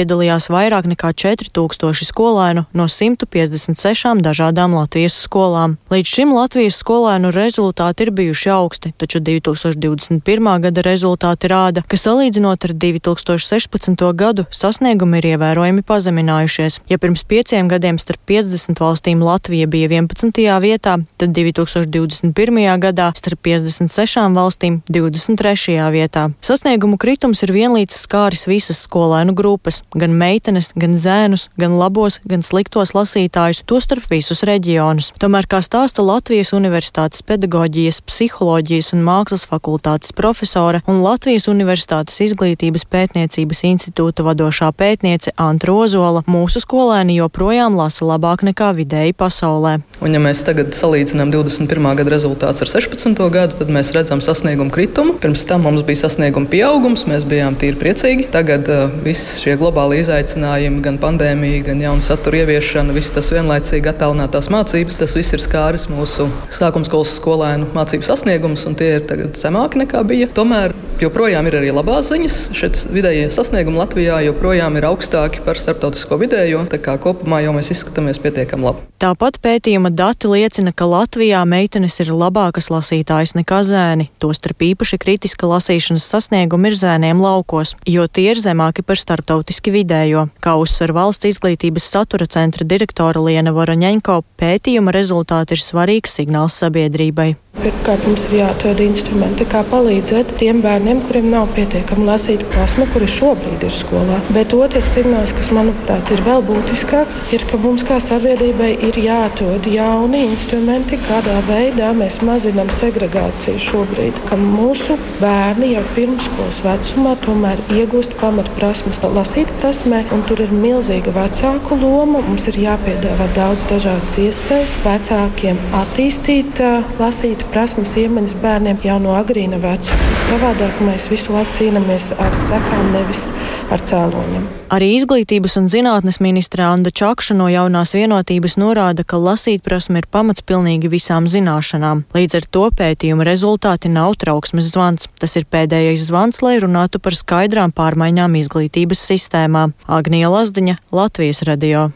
[0.49, 5.77] vairāk nekā 4000 skolēnu no 156 dažādām Latvijas skolām.
[5.89, 10.49] Līdz šim Latvijas skolēnu rezultāti ir bijuši augsti, taču 2021.
[10.61, 14.05] gada rezultāti rāda, ka salīdzinot ar 2016.
[14.13, 16.81] gadu sasniegumi ir ievērojami pazeminājušies.
[16.89, 20.43] Ja pirms pieciem gadiem starp 50 valstīm Latvija bija 11.
[20.63, 22.79] vietā, tad 2021.
[22.79, 25.77] gadā starp 56 valstīm 23.
[25.93, 26.29] vietā.
[26.45, 32.43] Sasniegumu kritums ir vienlīdz skāris visas skolēnu grupas- gan meitenes, gan zēnus, gan labos, gan
[32.45, 35.11] sliktos lasītājus, tostarp visus reģionus.
[35.21, 42.85] Tomēr, kā stāsta Latvijas Universitātes pedagoģijas, psiholoģijas un mākslas fakultātes profesore un Latvijas Universitātes izglītības
[42.89, 49.79] pētniecības institūta vadošā pētniece Antra Ozola, mūsu skolēni joprojām lasa labāk nekā vidēji pasaulē.
[49.99, 51.87] Un, ja mēs tagad salīdzinām 21.
[51.99, 53.17] gada rezultātus ar 16.
[53.33, 55.17] gadu, tad mēs redzam sasniegumu kritumu.
[55.19, 58.29] Pirms tam mums bija sasnieguma pieaugums, mēs bijām tīri priecīgi.
[58.31, 63.91] Tagad uh, viss šie globāli izaicinājumi, gan pandēmija, gan jaunu satura ieviešana, viss tas vienlaicīgi
[63.91, 69.35] attālinātās mācības, tas viss ir skāris mūsu sākumskolas skolēnu mācību sasniegumus, un tie ir tagad
[69.35, 70.31] zemāki nekā bija.
[70.31, 72.37] Tomēr joprojām ir arī labās ziņas.
[72.55, 77.71] Šeit vidējie sasniegumi Latvijā joprojām ir augstāki par starptautisko vidējo, tā kā kopumā jau mēs
[77.75, 78.87] izskatāmies pietiekami labi.
[78.99, 84.09] Tāpat pētījuma dati liecina, ka Latvijā meitenes ir labākas lasītājas nekā zēni.
[84.21, 90.27] Tostarp īpaši kritiska lasīšanas sasniegumi ir zēniem laukos, jo tie ir zemāki par starptautiski vidējo.
[90.43, 97.33] Kā uzsver valsts izglītības satura centra direktora Liena Voroņeņko, pētījuma rezultāti ir svarīgs signāls sabiedrībai.
[97.57, 103.07] Pirmkārt, mums ir jāatrod instrumenti, kā palīdzēt tiem bērniem, kuriem nav pietiekami lasīt prasme, kuri
[103.11, 104.19] šobrīd ir skolā.
[104.31, 109.67] Bet otrs signāls, kas manuprāt ir vēl būtiskāks, ir, ka mums kā sabiedrībai ir jāatrod
[109.67, 114.21] jauni instrumenti, kādā veidā mēs mazinām segregāciju šobrīd.
[114.29, 121.11] Ka mūsu bērni jau pirmskolas vecumā tomēr iegūst pamatprasmes lasīt prasmē, un tur ir milzīga
[121.17, 122.23] vecāku loma.
[122.29, 126.63] Mums ir jāpiedāvā daudz dažādas iespējas vecākiem attīstīt,
[127.03, 130.07] lasīt prasmes iemaņas bērniem jau no agrīna vecuma.
[130.27, 133.27] Savādāk mēs visu laiku cīnāmies ar sekām, nevis
[133.73, 134.47] ar cēloņiem.
[134.69, 140.09] Arī izglītības un zinātnes ministra Anna Čakša no jaunās vienotības norāda, ka lasīt prasme ir
[140.13, 142.03] pamats pilnīgi visām zināšanām.
[142.13, 145.09] Līdz ar to pētījuma rezultāti nav trauksmes zvans.
[145.17, 149.71] Tas ir pēdējais zvans, lai runātu par skaidrām pārmaiņām izglītības sistēmā.
[149.89, 151.89] Agnija Lazdiņa, Latvijas radio.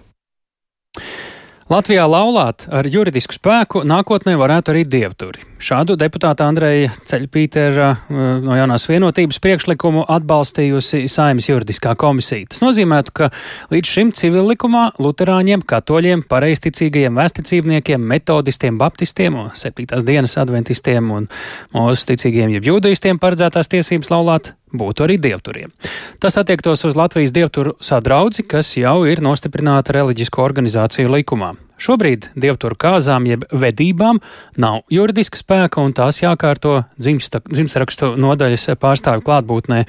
[1.72, 5.46] Latvijā laulāt ar juridisku spēku nākotnē varētu arī dievturi.
[5.64, 12.50] Šādu deputāta Andreja Ceļpītera uh, no jaunās vienotības priekšlikumu atbalstījusi Saimas juridiskā komisija.
[12.52, 13.30] Tas nozīmētu, ka
[13.72, 21.32] līdz šim civil likumā luterāņiem, katoļiem, pareisticīgajiem vēsticībniekiem, metodistiem, baptistiem, septītās dienas adventistiem un
[21.72, 25.72] mūsu ticīgiem jeb jūdaistiem paredzētās tiesības laulāt būtu arī dievturiem.
[26.20, 31.54] Tas attiektos uz Latvijas dievturu sadraudzi, kas jau ir nostiprināta reliģisko organizāciju likumā.
[31.84, 34.22] Šobrīd dievturu kāzām jeb vedībām
[34.62, 39.84] nav juridiska spēka un tās jākārto dzimstarakstu nodaļas pārstāvju klātbūtnē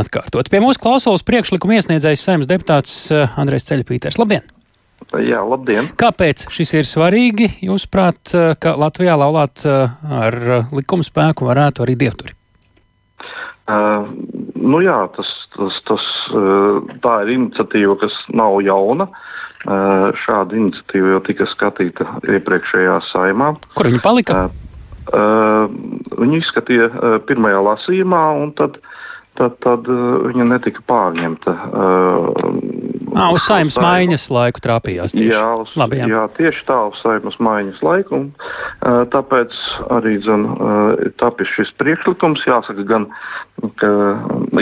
[0.00, 0.50] atkārtot.
[0.50, 4.20] Pie mūsu klausulas priekšlikuma iesniedzējs saimnes deputāts eh, Andrēs Ceļpīters.
[4.20, 4.44] Labdien!
[5.24, 5.88] Jā, labdien!
[5.96, 9.86] Kāpēc šis ir svarīgi, jūsuprāt, eh, ka Latvijā laulāt eh,
[10.24, 10.40] ar
[10.74, 12.37] likuma spēku varētu arī dievturi?
[13.68, 14.06] Uh,
[14.56, 16.04] nu jā, tas, tas, tas,
[17.04, 19.10] tā ir iniciatīva, kas nav jauna.
[19.66, 23.52] Uh, šāda iniciatīva jau tika skatīta iepriekšējā saimā.
[23.74, 24.46] Kur viņa palika?
[24.46, 24.68] Uh,
[25.12, 25.68] uh,
[26.18, 28.78] viņa izskatīja uh, pirmajā lasījumā, un tad,
[29.38, 31.54] tad, tad uh, viņa netika pārņemta.
[33.14, 35.14] À, uz saimnes maiņas laiku trāpījās.
[35.14, 35.30] Tieši.
[35.32, 36.08] Jā, uz, Labi, jā.
[36.12, 38.18] jā, tieši tā, uz saimnes maiņas laiku.
[38.18, 39.54] Un, uh, tāpēc
[39.94, 42.44] arī dzen, uh, tapis šis priekšlikums.
[42.48, 43.08] Jāsaka, gan
[43.80, 43.90] ka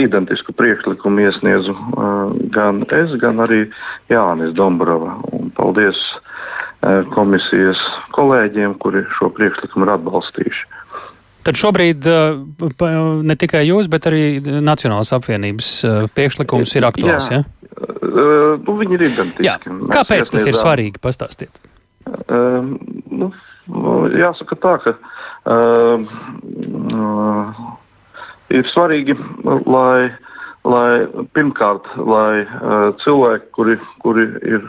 [0.01, 3.65] identisku priekšlikumu iesniedzu uh, gan es, gan arī
[4.11, 5.17] Jānis Dombrava.
[5.35, 7.81] Un paldies uh, komisijas
[8.15, 10.67] kolēģiem, kuri šo priekšlikumu ir atbalstījuši.
[11.47, 12.03] Tad šobrīd
[13.23, 15.69] ne tikai jūs, bet arī Nacionālās apvienības
[16.11, 17.29] priekšlikums ir aktuāls.
[17.31, 17.39] Jā.
[17.39, 17.56] Ja?
[17.87, 19.45] Uh, nu, viņi ir identiski.
[19.47, 19.55] Jā.
[19.63, 20.99] Kāpēc tas ir svarīgi?
[21.03, 21.59] Pastāstiet.
[22.27, 22.75] Uh,
[23.11, 23.31] nu,
[24.15, 24.93] jāsaka tā, ka
[25.47, 26.03] uh,
[26.95, 27.61] uh,
[28.51, 29.15] ir svarīgi,
[29.67, 30.09] lai,
[30.67, 30.91] lai
[31.35, 34.67] pirmkārt, lai uh, cilvēki, kuri, kuri ir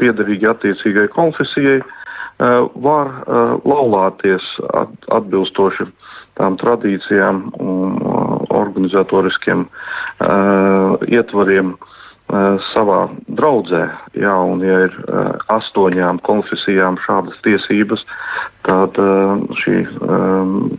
[0.00, 5.88] piederīgi attiecīgai konfesijai, uh, var uh, laulāties at, atbilstoši
[6.40, 11.92] tām tradīcijām un uh, organizatoriskiem uh, ietvariem uh,
[12.26, 13.84] savā draudzē.
[14.18, 18.02] Jā, un, ja ir uh, astoņām konfesijām šādas tiesības,
[18.66, 20.72] tad uh, šī um,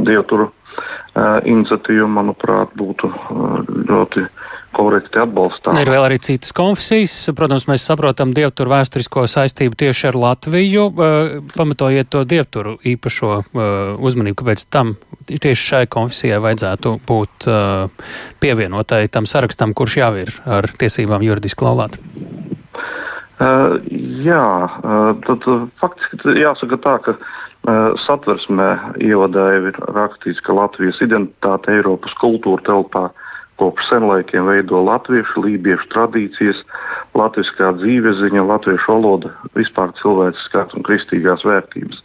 [0.00, 4.24] dievturu uh, iniciatīva, manuprāt, būtu uh, ļoti
[4.72, 5.82] korekti atbalstāma.
[5.82, 7.14] Ir vēl arī citas konfesijas.
[7.36, 10.86] Protams, mēs saprotam dievturu vēsturisko saistību tieši ar Latviju.
[10.88, 14.96] Uh, pamatojiet to dievturu īpašo uh, uzmanību, kāpēc tam
[15.28, 21.68] tieši šai konfesijai vajadzētu būt uh, pievienotai tam sarakstam, kurš jau ir ar tiesībām juridiski
[21.68, 22.00] laulāt.
[23.42, 23.78] Uh,
[24.22, 28.68] jā, uh, tad uh, faktiski jāsaka tā, ka uh, satversmē
[29.02, 33.08] ievadā jau ir rakstīts, ka Latvijas identitāte Eiropas kultūra telpā
[33.60, 36.62] kopš senlaikiem veido latviešu, lībiešu tradīcijas,
[37.18, 42.02] latviskā dzīveziņa, latviešu valoda, vispār cilvēciskās un kristīgās vērtības.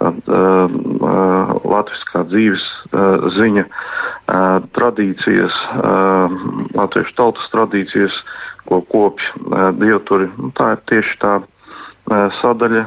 [0.00, 6.38] Uh, uh, latviskā dzīves uh, ziņa, uh, tradīcijas, uh,
[6.76, 8.22] latviešu tautas tradīcijas,
[8.68, 11.38] ko kopš uh, dievturi, nu, tā ir tieši tā
[12.10, 12.84] sadaļa,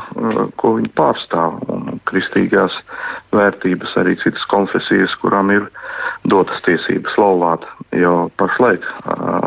[0.59, 1.59] ko viņi pārstāv.
[1.71, 2.79] Un kristīgās
[3.33, 5.69] vērtības arī citas konfesijas, kurām ir
[6.27, 8.85] dotas tiesības laulāt jau pašlaik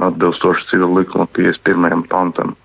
[0.08, 2.06] atbilstoši civil likuma 51.
[2.10, 2.56] pantam.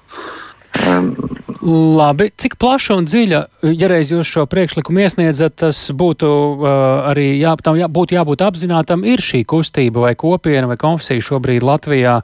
[1.62, 3.42] Labi, cik plaša un dziļa,
[3.78, 6.72] ja reiz jūs šo priekšlikumu iesniedzat, tas būtu uh,
[7.12, 11.68] arī jā, tam jā, būtu jābūt apzinātam, ir šī kustība vai kopiena vai konfesija šobrīd
[11.68, 12.18] Latvijā,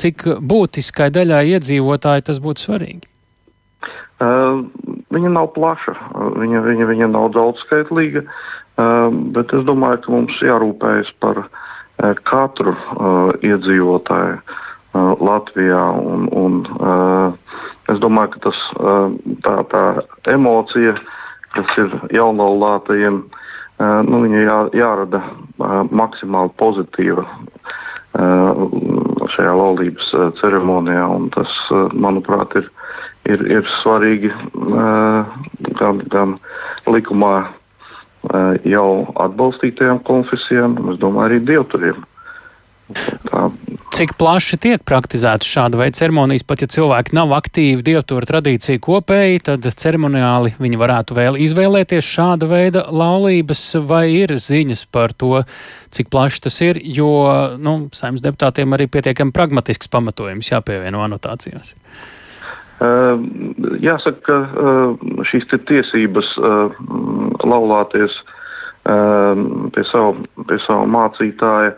[0.00, 3.06] cik būtiskai daļai iedzīvotāji tas būtu svarīgi?
[4.20, 4.66] Uh,
[5.08, 5.94] viņa nav plaša,
[6.36, 12.74] viņa, viņa, viņa nav daudzskaitlīga, uh, bet es domāju, ka mums jārūpējas par uh, katru
[12.74, 15.86] uh, iedzīvotāju uh, Latvijā.
[16.04, 17.32] Un, un, uh,
[17.88, 19.08] es domāju, ka tas, uh,
[19.46, 19.84] tā, tā
[20.34, 20.98] emocija,
[21.56, 27.24] kas ir jaunaulātajiem, uh, nu, jā, jārada uh, maksimāli pozitīva
[29.30, 30.08] šajā laulības
[30.40, 31.06] ceremonijā.
[31.36, 31.52] Tas,
[31.94, 32.70] manuprāt, ir
[33.28, 34.32] ir, ir svarīgi
[35.80, 36.36] gan, gan
[36.86, 37.34] likumā
[38.68, 42.06] jau atbalstītajām konfesijām, es domāju, arī dievturiem.
[43.30, 43.44] Tā.
[43.94, 49.42] Cik plaši tiek praktizēta šāda veida ceremonijas, pat ja cilvēki nav aktīvi dievtura tradīciju kopēji,
[49.46, 55.44] tad ceremoniāli viņi varētu vēl izvēlēties šāda veida laulības, vai ir ziņas par to,
[55.94, 57.12] cik plaši tas ir, jo
[57.62, 61.76] nu, saimnes deputātiem arī pietiekami pragmatisks pamatojums jāpievieno anotācijās.
[61.76, 62.18] Ehm,
[62.80, 68.22] jāsaka, ka ehm, šīs tiesības ehm, laulāties
[68.80, 71.74] pie savu, pie savu mācītāja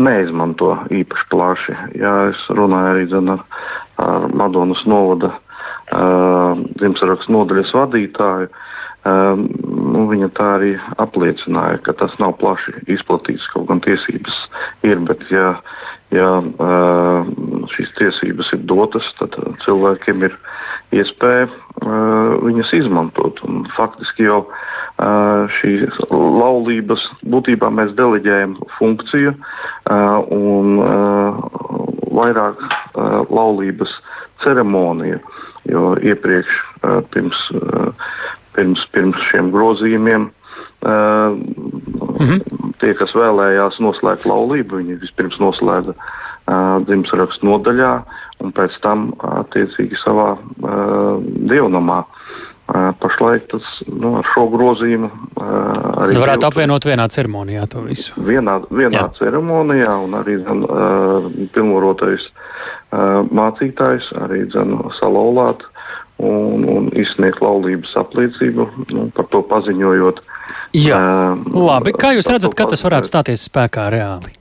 [0.00, 1.74] neizmanto īpaši plaši.
[2.00, 3.42] Jā, es runāju arī dzen, ar,
[4.00, 5.34] ar Madonas novada
[6.80, 8.48] dzimšanas nodaļas vadītāju.
[9.04, 10.70] Nu, viņa tā arī
[11.02, 13.50] apliecināja, ka tas nav plaši izplatīts.
[13.52, 14.38] Kaut gan tiesības
[14.86, 15.58] ir, bet ja,
[16.14, 16.28] ja
[17.74, 20.36] šīs tiesības ir dotas, tad cilvēkiem ir
[20.94, 21.48] iespēja
[22.44, 23.42] viņas izmantot.
[23.46, 24.44] Un faktiski jau
[25.58, 29.34] šīs laulības būtībā mēs deleģējam funkciju
[30.38, 30.76] un
[32.14, 32.62] vairāk
[33.30, 33.98] laulības
[34.44, 35.18] ceremoniju.
[35.64, 36.58] Jo iepriekš,
[37.14, 37.38] pirms
[38.54, 40.28] pirms, pirms šiem grozījumiem.
[42.14, 42.72] Uh, mm -hmm.
[42.78, 47.92] Tie, kas vēlējās noslēgt laulību, viņi vispirms noslēdza uh, dzimšanas nodaļā
[48.38, 52.04] un pēc tam attiecīgi savā uh, dievnamā.
[52.04, 55.44] Uh, pašlaik tas nu, ar šo grozījumu uh,
[56.00, 56.14] arī.
[56.16, 58.14] Varētu dievtu, apvienot vienā ceremonijā to visu.
[58.16, 59.10] Vienā, vienā Jā.
[59.18, 65.66] ceremonijā un arī zin, uh, pilnvarotais uh, mācītājs arī zin, salauzāt
[66.22, 70.22] un, un izsniegt laulības apliecību, nu, par to paziņojot.
[70.78, 71.94] Jā, uh, labi.
[71.98, 74.34] Kā jūs redzat, kad tas varētu stāties spēkā reāli?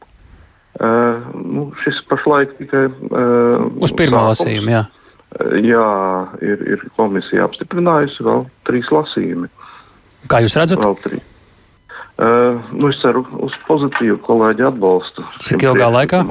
[0.73, 4.71] Uh, nu, šis pašlaik tikai uh, uz pirmā lasījuma.
[4.73, 4.86] Jā,
[5.62, 5.89] jā
[6.45, 9.51] ir, ir komisija apstiprinājusi vēl trīs lasījumi.
[10.31, 10.81] Kā jūs redzat?
[10.81, 11.29] Vēl trīs.
[12.13, 15.25] Uh, nu, es ceru uz pozitīvu kolēģi atbalstu.
[15.41, 16.21] Cik ilgā laikā?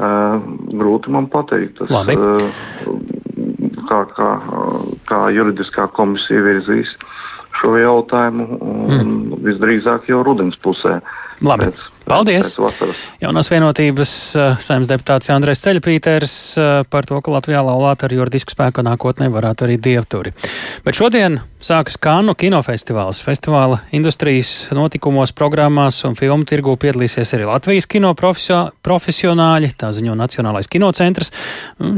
[0.00, 0.36] Uh,
[0.70, 1.80] grūti man pateikt.
[1.80, 2.14] Tas, Labi.
[2.14, 3.19] uh,
[3.90, 4.30] kā, kā,
[5.10, 6.94] kā juridiskā komisija virzīs
[7.60, 9.40] šo jautājumu, mm.
[9.44, 11.00] visdrīzāk jau rudens pusē.
[11.44, 11.68] Labi.
[11.68, 12.56] Pēc Paldies!
[13.20, 18.56] Jaunās vienotības uh, saimnes deputāts Andrēs Ceļpīters uh, par to, ka Latvijā laulāt ar juridisku
[18.56, 20.32] spēku nākotnē varētu arī dievturi.
[20.86, 23.20] Bet šodien sākas Kānu kinofestivāls.
[23.22, 30.70] Festivāla industrijas notikumos, programmās un filmu tirgū piedalīsies arī Latvijas kino profesionāļi, tā ziņo Nacionālais
[30.72, 31.34] kinocentrs.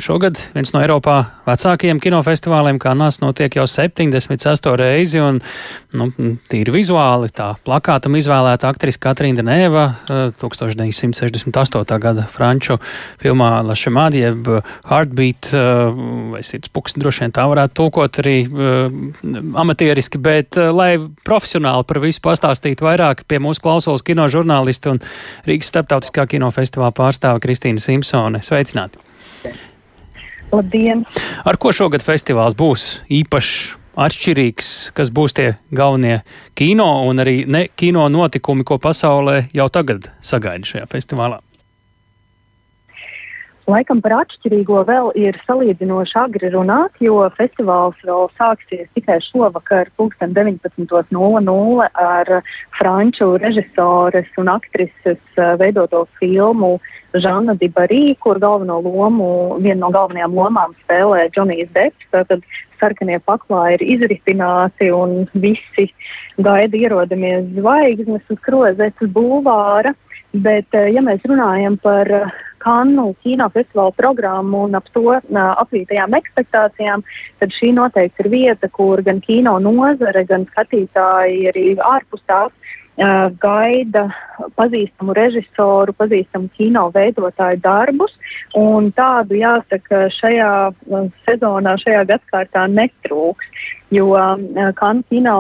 [0.03, 4.71] Šogad viens no Eiropā vecākajiem kinofestivāliem Kānās notiek jau 76.
[4.83, 5.39] reizi un,
[5.95, 6.11] nu,
[6.51, 11.99] tīri vizuāli tā plakātam izvēlēta aktrise Katrīna Denēva 1968.
[12.03, 12.79] gada franču
[13.23, 14.49] filmā Lašemādi, jeb
[14.89, 15.51] Heartbeat,
[16.33, 18.37] vai sirdspuks, droši vien tā varētu tulkot arī
[19.63, 25.03] amatieriski, bet lai profesionāli par visu pastāstītu vairāk, pie mūsu klausulas kino žurnālisti un
[25.49, 28.43] Rīgas starptautiskā kinofestivāla pārstāve Kristīna Simpsone.
[28.45, 29.01] Sveicināti!
[30.53, 31.07] Labdien!
[31.49, 33.82] Ar ko šogad festivāls būs īpašs?
[33.99, 36.23] Atšķirīgs, kas būs tie galvenie
[36.59, 41.41] kino un arī ne kino notikumi, ko pasaulē jau tagad sagaida šajā festivālā?
[43.71, 51.87] Laikam par atšķirīgo vēl ir salīdzinoši agri runāt, jo festivāls vēl sāksies tikai šovakar, 19.00
[52.03, 52.33] ar
[52.75, 56.81] franču režisores un aktrises eh, veidoto filmu
[57.15, 62.11] Žana Dibarī, kur galveno lomu, vienu no galvenajām lomām spēlē Džonijs Deps.
[62.11, 62.43] Tad
[62.81, 65.87] sarkanie paklāji ir izritināti un visi
[66.41, 69.95] gaida ierodamies zvaigznes uz krozetes bulvāra.
[70.33, 72.09] Bet, eh, ja mēs runājam par
[72.63, 77.03] Kannu kinofestivāla programmu un ap to apvītajām ekspektācijām,
[77.41, 82.53] tad šī noteikti ir vieta, kur gan kino nozare, gan skatītāji arī ārpus tās
[83.41, 84.11] gaida
[84.57, 88.13] pazīstamu režisoru, pazīstamu kino veidotāju darbus.
[88.53, 90.75] Tādu, jāsaka, šajā
[91.27, 93.47] sezonā, šajā gadsimtā netrūks.
[93.93, 94.07] Jo
[94.79, 95.35] Kanu kino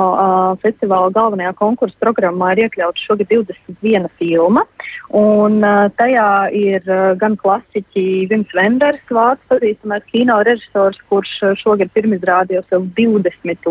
[0.61, 4.66] festivāla galvenajā konkursu programmā ir iekļauts šogad 21 filma.
[5.16, 5.61] Un,
[5.96, 6.84] tajā ir
[7.20, 11.32] gan klasiķi Vims Venders, vārds pazīstamais kino režisors, kurš
[11.62, 13.70] šogad pirmizrādīja savu 20.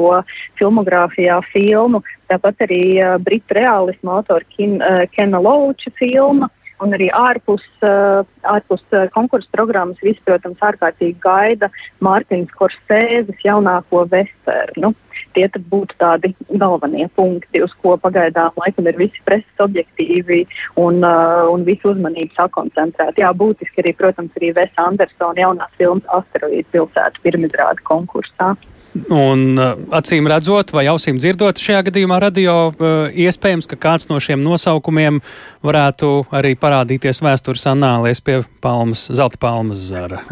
[0.57, 2.01] filmogrāfijā filmu.
[2.31, 2.81] Tāpat arī
[3.21, 6.49] britu realismu autora Kena Lauča filma.
[6.81, 11.69] Un arī ārpus, uh, ārpus uh, konkursu programmas visi, protams, ārkārtīgi gaida
[12.01, 14.93] Mārtiņas Korsēzes jaunāko vesternu.
[15.35, 20.41] Tie būtu tādi galvenie punkti, uz ko pagaidām laikam ir visi preses objektīvi
[20.81, 23.21] un, uh, un visu uzmanību sakoncentrēti.
[23.21, 28.55] Jā, būtiski arī, protams, arī Vesa Andersona jaunās filmas Asteroīdu pilsēta pirmizrāda konkursā.
[28.91, 34.19] Un uh, acīm redzot, vai ausīm dzirdot, šajā gadījumā radio uh, iespējams, ka kāds no
[34.19, 35.21] šiem nosaukumiem
[35.63, 40.25] varētu arī parādīties vēstures anālēs pie palmas, zelta palmas zara.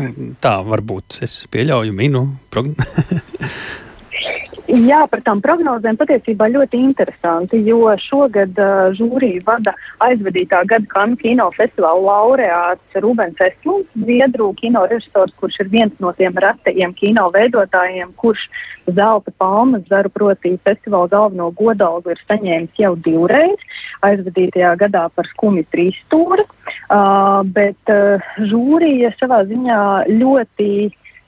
[0.43, 2.25] Tā varbūt es pieļauju minu.
[4.69, 9.73] Jā, par tām prognozēm patiesībā ļoti interesanti, jo šogad uh, žūriju vada
[10.05, 16.37] aizvadītā gada Kanu kinofestivāla laureāts Rubens Eslunds, Zviedru kino režisors, kurš ir viens no tiem
[16.37, 18.45] retajiem kino veidotājiem, kurš
[18.85, 23.65] zelta palmas zaru proti festivāla galveno godalgu ir saņēmis jau divreiz,
[24.05, 29.81] aizvadītajā gadā par skumi trīs stūri, uh, bet uh, žūrija savā ziņā
[30.13, 30.71] ļoti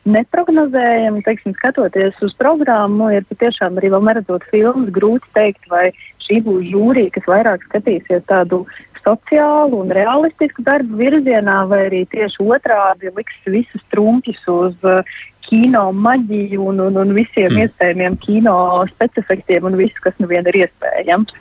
[0.10, 1.24] neprognozējami.
[1.26, 5.90] Teiksim, skatoties uz programmu, ir patiešām arī vēl neredzot filmas, grūti pateikt, vai
[6.24, 8.64] šī būs žūrija, kas vairāk skatīsies tādu
[9.02, 15.02] sociālu un realistisku darbu virzienā, vai arī tieši otrādi liks visus trumpjus uz uh,
[15.48, 17.64] kino maģiju un, un, un visiem mm.
[17.66, 18.56] iespējamiem kino
[18.92, 21.34] specifiktiem un visu, kas nu vien ir iespējams.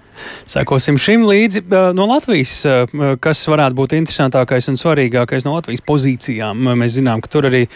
[0.50, 1.64] Sekosim šim līdzi
[1.96, 2.60] no Latvijas,
[3.22, 6.70] kas varētu būt interesantākais un svarīgākais no Latvijas pozīcijām.
[6.80, 7.66] Mēs zinām, ka tur arī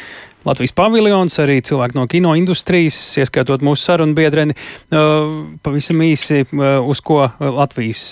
[0.45, 4.57] Latvijas paviljons, arī cilvēki no kino industrijas, ieskaitot mūsu sarunu biedreni.
[5.65, 6.43] Pavisam īsi,
[6.85, 8.05] uz ko Latvijas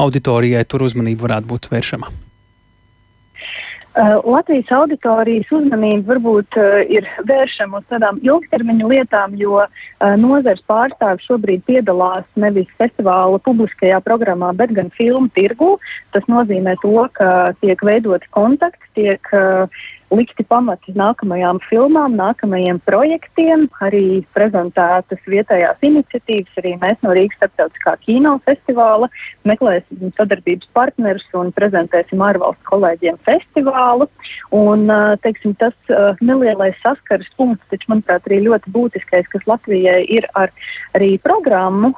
[0.00, 2.12] auditorijai tur uzmanība varētu būt vēršama.
[3.96, 9.70] Uh, Latvijas auditorijas uzmanība varbūt uh, ir vēršama uz tādām ilgtermiņa lietām, jo uh,
[10.20, 15.78] nozares pārstāvji šobrīd piedalās nevis festivāla publiskajā programmā, bet gan filmu tirgū.
[16.12, 19.80] Tas nozīmē to, ka tiek veidoti kontakti, tiek uh,
[20.14, 26.58] likti pamati nākamajām filmām, nākamajiem projektiem, arī prezentētas vietējās iniciatīvas.
[26.60, 29.08] Arī mēs no Rīgas starptautiskā kino festivāla
[29.48, 34.08] meklēsim sadarbības partnerus un prezentēsim ārvalstu kolēģiem festivālu.
[34.54, 34.86] Un,
[35.24, 35.74] teiksim, tas
[36.20, 40.52] nelielais saskares punkts, taču, manuprāt, arī ļoti būtiskais, kas Latvijai ir ar
[40.96, 41.92] arī programmu,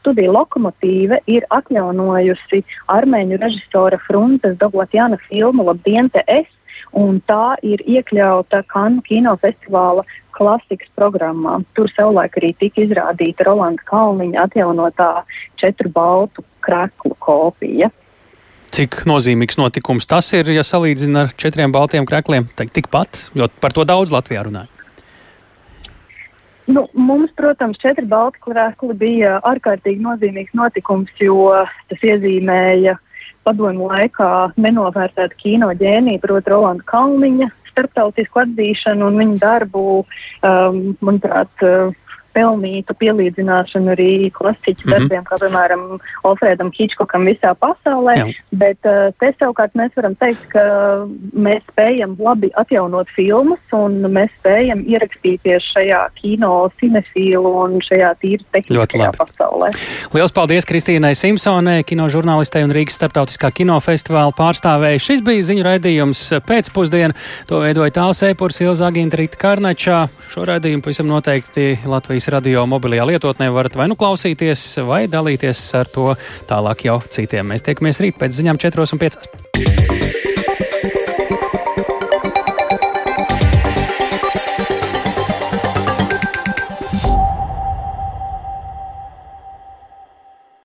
[0.00, 6.50] studija lokomotīve ir atjaunojusi armēņu režisora Fruntes Doglatjana filmu Labdien, te es!
[6.92, 10.04] Un tā ir iekļauta Kanu kinofestivāla
[10.34, 11.60] klasikas programmā.
[11.74, 15.10] Tur savulaik arī tika izrādīta Rolanda Kalniņa atjaunotā
[15.60, 17.90] četru baltu kreklu kopija.
[18.74, 22.48] Cik nozīmīgs notikums tas ir, ja salīdzina ar četriem baltiem krēkliem?
[22.58, 24.70] Tikpat, jo par to daudz Latvijā runāja.
[26.66, 31.52] Nu, mums, protams, četri balti krēsli bija ārkārtīgi nozīmīgs notikums, jo
[31.90, 32.96] tas iezīmēja
[33.44, 39.84] padomu laikā nenovērtētu kino ģēniju, proti, Rolanda Kalniņa starptautisku atzīšanu un viņa darbu,
[40.46, 41.94] um, manuprāt, uh,
[42.34, 44.98] pelnītu pielīdzināšanu arī klasiķu mm -hmm.
[44.98, 45.84] darbiem, kā piemēram
[46.24, 48.16] Alfredam Hitchcockam visā pasaulē.
[48.18, 48.26] Jā.
[48.52, 50.64] Bet uh, te savukārt mēs varam teikt, ka
[51.34, 58.44] mēs spējam labi atjaunot filmas un mēs spējam ierakstīties šajā kino cinefīlu un šajā tīri
[58.52, 59.70] tehniskajā pasaulē.
[60.14, 65.02] Lielas paldies Kristīnai Simpsonai, kino žurnālistei un Rīgas starptautiskā kinofestivāla pārstāvēji.
[65.02, 67.14] Šis bija ziņu raidījums pēcpusdienā.
[67.50, 70.00] To veidoja tāls ēpurs Ilza Aginta Rita Karnačā.
[70.32, 75.60] Šo raidījumu pavisam noteikti Latvijas Latvijas radio mobilajā lietotnē varat vai nu klausīties, vai dalīties
[75.76, 76.14] ar to
[76.48, 77.52] tālāk jau citiem.
[77.52, 80.23] Mēs tiekamies rīt pēc ziņām 4 un 5.